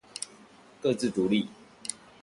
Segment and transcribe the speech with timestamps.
[0.81, 1.47] 各自獨立